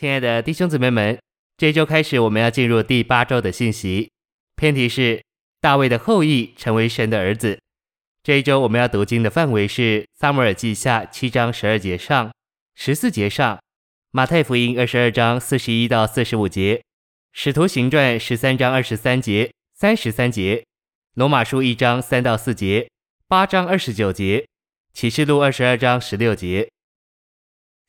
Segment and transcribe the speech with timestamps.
[0.00, 1.18] 亲爱的弟兄姊妹们，
[1.56, 4.08] 这周开始，我们要进入第八周的信息。
[4.54, 5.20] 偏题是
[5.60, 7.58] 大卫的后裔成为神的儿子。
[8.22, 12.32] 这一周我们要读经的范围是撒母耳记下七章十二节上、
[12.76, 13.58] 十四节上，
[14.12, 16.80] 马太福音二十二章四十一到四十五节，
[17.32, 20.64] 使徒行传十三章二十三节、三十三节，
[21.14, 22.88] 罗马书一章三到四节、
[23.26, 24.46] 八章二十九节，
[24.92, 26.68] 启示录二十二章十六节。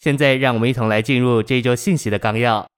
[0.00, 2.68] 现在，让我们一同来进入这一周信息的纲要。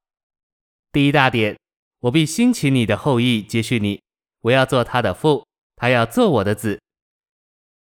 [0.91, 1.57] 第一大点，
[2.01, 4.01] 我必兴起你的后裔接续你，
[4.41, 5.47] 我要做他的父，
[5.77, 6.81] 他要做我的子。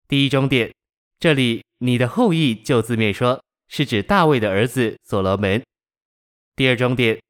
[0.08, 0.72] 第一中点，
[1.18, 5.62] 这里你的后裔就字面说是指大卫的儿子所罗门。
[6.54, 7.20] 第二中点，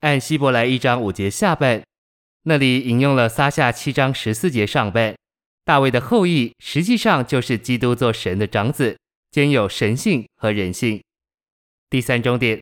[0.00, 1.82] 按希伯来一章五节下半，
[2.42, 5.16] 那里引用了撒下七章十四节上半，
[5.64, 8.96] 大卫的后裔实际上就是基督做神的长子，
[9.32, 11.02] 兼有神性和人性。
[11.88, 12.60] 第三终点，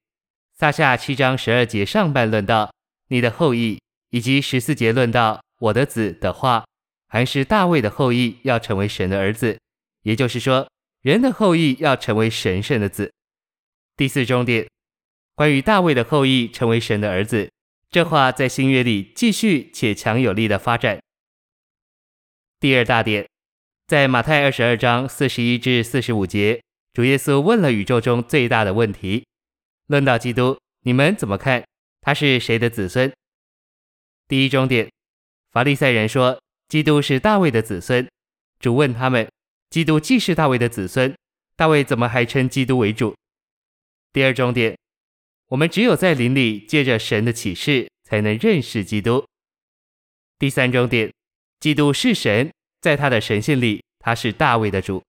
[0.52, 2.70] 撒下七章十二节上半论到
[3.08, 3.80] 你的后裔，
[4.10, 6.66] 以及十四节论到我的子的话，
[7.08, 9.58] 还是大卫的后裔要成为神的儿子，
[10.02, 10.68] 也就是说，
[11.00, 13.10] 人的后裔要成为神圣的子。
[13.96, 14.68] 第四终点，
[15.34, 17.50] 关于大卫的后裔成为神的儿子，
[17.90, 21.00] 这话在新约里继续且强有力的发展。
[22.60, 23.26] 第二大点，
[23.86, 26.60] 在马太二十二章四十一至四十五节。
[26.94, 29.26] 主耶稣问了宇宙中最大的问题：
[29.88, 31.64] 论到基督，你们怎么看？
[32.00, 33.12] 他是谁的子孙？
[34.28, 34.88] 第一终点，
[35.50, 38.08] 法利赛人说基督是大卫的子孙。
[38.60, 39.28] 主问他们：
[39.70, 41.12] 基督既是大卫的子孙，
[41.56, 43.12] 大卫怎么还称基督为主？
[44.12, 44.78] 第二终点，
[45.48, 49.26] 我们只有在灵里借着神的启示，才能认识基督。
[50.38, 51.12] 第三终点，
[51.58, 55.02] 基督是神，在他的神性里，他是大卫的主。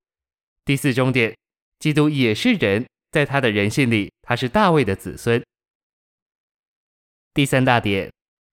[0.66, 1.36] 第四终点。
[1.80, 5.44] 基督也是人，在他的人性里，他是大卫的子孙。
[7.34, 8.12] 第三大点，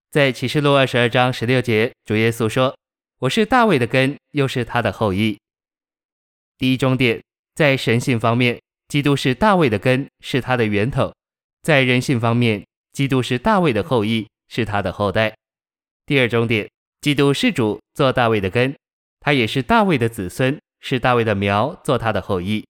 [0.10, 2.76] 在启示录二十二章十六节，主耶稣说
[3.20, 5.38] ：“我是大卫的根，又是他的后裔。”
[6.58, 7.22] 第一中点，
[7.56, 11.12] 在神性方面，基督是大卫的根，是他的源头；
[11.62, 15.36] 在人性方面，基督是大卫的后裔，是他的后代。
[16.06, 16.70] 第二中点，
[17.02, 18.76] 基督是主，做大卫的根，
[19.20, 22.66] 他也是大卫的子孙，是大卫的苗，做他的后裔。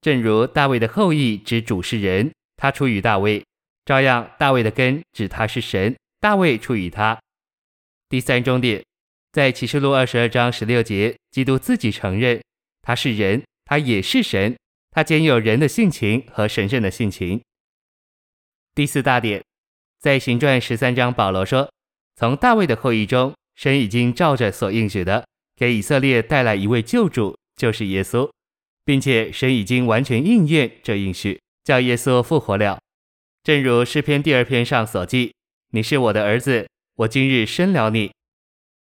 [0.00, 3.42] 正如大卫的后裔指主是人，他出于大卫；
[3.84, 7.18] 照样大卫的根指他是神，大卫出于他。
[8.08, 8.82] 第三中点，
[9.32, 12.42] 在启示录二十二章十六节，基督自己承认
[12.82, 14.56] 他是人，他也是神，
[14.90, 17.40] 他兼有人的性情和神圣的性情。
[18.74, 19.42] 第四大点，
[19.98, 21.70] 在行传十三章，保罗说，
[22.16, 28.30] 从大卫的后裔中，神已经照着所应许的，给以色列带来一位救主，就是耶稣。
[28.90, 32.76] 并且神已经完全应验这应许，叫耶稣复活了。
[33.44, 35.32] 正如诗篇第二篇上所记
[35.70, 38.10] ：“你是我的儿子，我今日生了你。”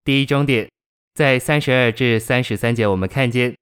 [0.05, 0.69] 第一终点，
[1.15, 3.57] 在三十二至三十三节，我们看见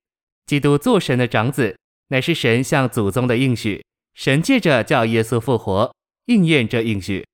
[0.45, 1.77] 基督做神的长子，
[2.09, 3.81] 乃是神向祖宗的应许。
[4.13, 7.25] 神借着叫耶稣复活，应验这应许。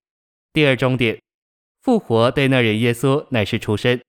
[0.53, 1.19] 第二终点，
[1.81, 3.99] 复活对那人耶稣乃是出身。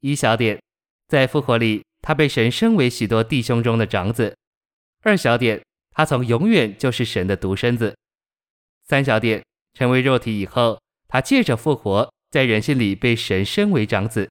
[0.00, 0.60] 一小点，
[1.06, 4.34] 在复活里，他被神升为许多弟兄中的长子。
[5.02, 7.96] 二小点，他从永远就是神的独生子。
[8.86, 9.44] 三小点，
[9.74, 14.28] 成为肉体以后，他借着复活，在人性里被神升为长子。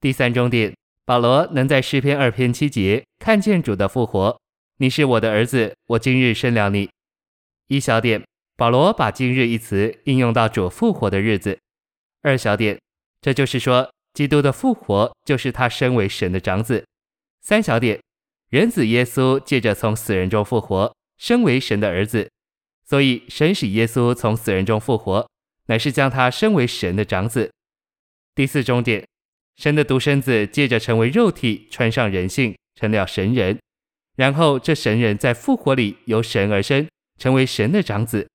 [0.00, 4.40] 第三终点，保罗能在诗篇二篇七节看见主的复活。
[4.78, 6.88] 你是我的儿子，我今日生了你。
[7.68, 8.24] 一小点，
[8.56, 11.58] 保罗把今日一词应用到主复活的日子。
[12.22, 12.80] 二小点，
[13.20, 16.84] 这就是说，基督的复活就是他身为神的长子。
[17.42, 18.00] 三小点。
[18.52, 22.30] 人子耶稣借着从死人中复活，身为神的儿子，
[22.84, 25.26] 所以神使耶稣从死人中复活，
[25.68, 27.50] 乃是将他升为神的长子。
[28.34, 29.08] 第四终点，
[29.56, 33.58] 神的独生子借着成为肉体，穿上人性，成了神人，
[34.16, 36.86] 然后这神人在复活里由神而生，
[37.18, 38.28] 成为神的长子。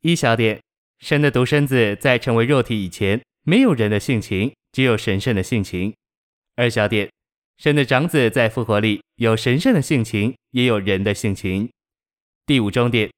[0.00, 0.58] 一小点，
[1.00, 5.92] 神的独生子在成为肉体以前，没有人的性情，只有神圣的性情。
[6.56, 7.10] 二小点。
[7.58, 11.70] 神的长子在复活里有神圣的性情，也有人的性情。
[12.44, 13.10] 第五重点，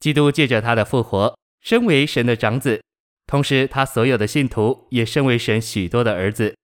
[0.00, 2.82] 基督借着他的复活，身为神的长子，
[3.26, 6.54] 同时他所有的信徒也身为神许多的儿子。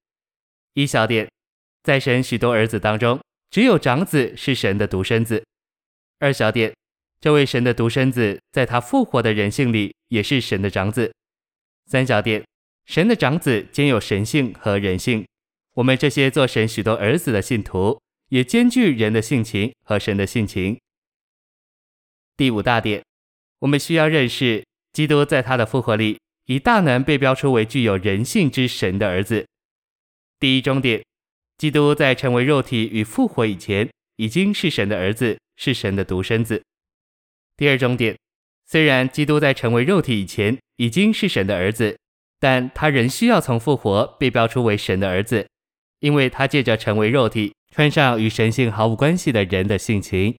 [0.75, 1.31] 一小点，
[1.83, 3.21] 在神许多儿子当中，
[3.51, 5.45] 只有长子是神的独生子。
[6.19, 6.75] 二小点，
[7.21, 11.13] 这位神的独生子在他复活的人性里也是神的长子。
[11.87, 12.45] 三小点，
[12.87, 15.25] 神的长子兼有神性和人性。
[15.75, 18.01] 我们这些做神许多儿子的信徒，
[18.31, 20.79] 也兼具人的性情和神的性情。
[22.37, 23.05] 第五大点，
[23.61, 29.47] 我们需要认识基督在他的复活里以大能被标出为具有人性之神的儿子。
[30.39, 31.05] 第一终点，
[31.59, 36.63] 基督在成为肉体与复活以前，已经是神的儿子，是神的独生子。
[37.57, 38.17] 第二终点，
[38.67, 41.99] 虽然基督在成为肉体以前已经是神的儿子，
[42.39, 45.47] 但他仍需要从复活被标出为神的儿子，
[46.01, 50.37] 因为他借着成为肉体，穿上与神性毫无关系的人的性情。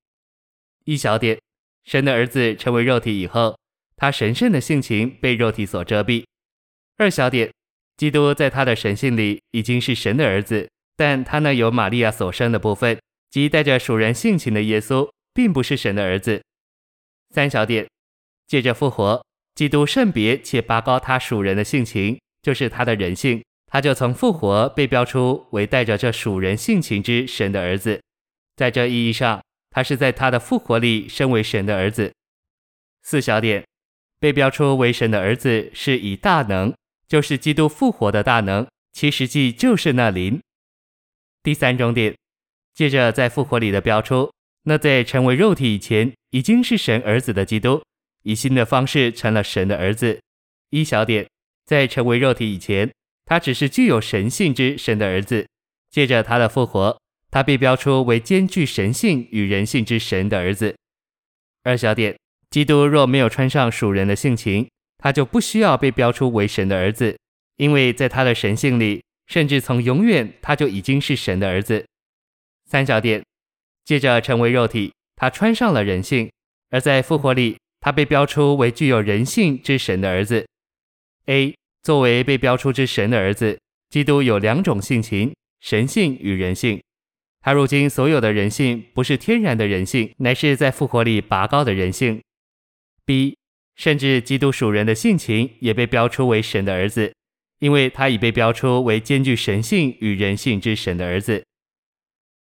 [0.86, 1.40] 一小点，
[1.86, 3.58] 神的儿子成为肉体以后，
[3.96, 6.26] 他神圣的性情被肉体所遮蔽。
[6.98, 7.52] 二小点，
[7.98, 13.00] 基督在他的神性里已经是神的儿子，但他那由玛利亚所生的部分，
[13.30, 16.42] 即带着属人性情的耶稣，并不是神的儿子。
[17.30, 17.88] 三小点，
[18.48, 19.24] 借着复活，
[19.56, 23.44] 基督圣别且拔高他属人的性情，就是他的人性。
[23.72, 28.02] 他就从复活被标出为带着这属人性情之神的儿子，
[28.58, 32.12] 在这意义上，他是在他的复活里身为神的儿子。
[33.02, 33.64] 四小点，
[34.20, 36.74] 被标出为神的儿子是以大能，
[37.08, 40.42] 就是基督复活的大能，其实际就是那灵。
[41.42, 42.14] 第三终点，
[42.74, 44.30] 借着在复活里的标出，
[44.64, 47.82] 那在成为肉体以前已经是神儿子的基督，
[48.24, 50.20] 以新的方式成了神的儿子。
[50.72, 51.26] 一小点，
[51.66, 52.92] 在成为肉体以前。
[53.32, 55.48] 他只是具有神性之神的儿子，
[55.90, 57.00] 借着他的复活，
[57.30, 60.76] 他被标出为兼具神性与人性之神的儿子。
[61.64, 62.20] 二小点，
[62.50, 67.18] 基督若没有穿上属人的性情，他就不需要被标出为神的儿子，
[67.56, 71.86] 因为在他的神性里，甚至从永远他就已经是神的儿子。
[72.66, 73.24] 三小点，
[73.86, 76.30] 借着成为肉体，他穿上了人性，
[76.70, 80.46] 而在复活里，他被标出为具有人性之神的儿子。
[81.28, 81.56] A。
[81.84, 86.82] 作为被标出之神的儿子，基督有两种性情：神性与人性。
[87.40, 92.22] 他如今所有的人性不是天然的人性，乃是在复活里拔高的人性。
[93.04, 93.36] B，
[93.76, 97.12] 甚至基督属人的性情也被标出为神的儿子，
[97.58, 101.44] 因为他已被标出为兼具神性与人性之神的儿子。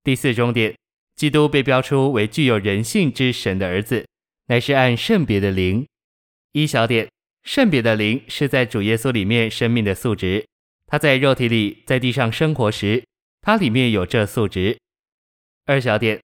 [0.04, 0.76] 第四终点，
[1.16, 4.06] 基督被标出为具有人性之神的儿子，
[4.48, 5.86] 乃是按圣别的灵。
[6.52, 7.08] 一小点。
[7.44, 10.46] 圣别的灵是在主耶稣里面生命的素质，
[10.86, 13.04] 他在肉体里在地上生活时，
[13.40, 14.78] 他里面有这素质。
[15.66, 16.20] 二小点，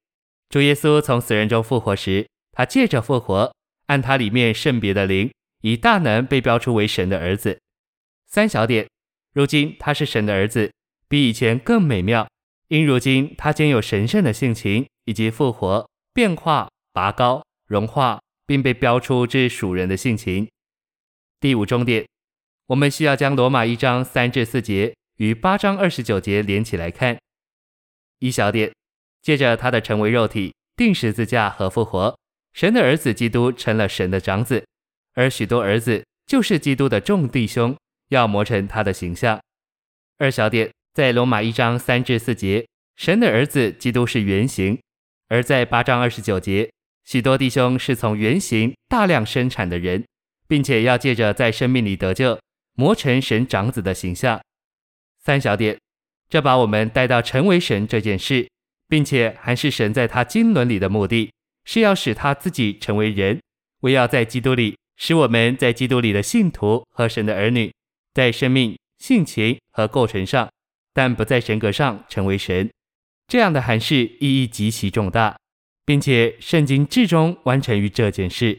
[0.48, 3.52] 主耶稣从死人中复活时，他借着复活，
[3.86, 5.30] 按他里面圣别的灵，
[5.62, 7.58] 以大能被标出为神的儿子。
[8.26, 8.86] 三小点，
[9.34, 10.72] 如今他是神的儿子，
[11.08, 12.28] 比以前更美妙，
[12.68, 20.48] 因如今他兼有神圣的性情，以及复活、变化、拔高、融化，并被标出之属人的性情。
[21.40, 22.04] 第五终点，
[22.66, 27.16] 我们需要将罗马一章三至四节与八章二十九节连起来看。
[28.18, 28.72] 一小点，
[29.22, 32.18] 借着他的成为肉体、钉十字架和复活，
[32.54, 34.66] 神的儿子基督成了神的长子，
[35.14, 37.76] 而许多儿子就是基督的众弟兄，
[38.08, 39.40] 要磨成他的形象。
[40.18, 44.76] 二小点，在罗马一章三至四节，神的儿子基督是原型；
[45.28, 46.68] 而在八章二十九节，
[47.04, 50.04] 许多弟兄是从原型大量生产的人。
[50.48, 52.40] 并且要借着在生命里得救，
[52.74, 54.40] 磨成神长子的形象。
[55.22, 55.78] 三小点，
[56.28, 58.48] 这把我们带到成为神这件事，
[58.88, 61.30] 并且还是神在他经纶里的目的，
[61.64, 63.40] 是要使他自己成为人，
[63.82, 67.70] 为要在基督里使我们在基督里的信徒和神的儿女，
[68.14, 70.50] 在生命、性情和构成上，
[70.94, 72.70] 但不在神格上成为神。
[73.26, 75.36] 这样的函示意义极其重大，
[75.84, 78.58] 并且圣经至终完成于这件事。